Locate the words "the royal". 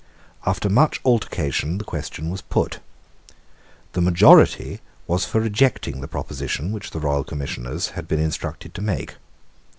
6.89-7.23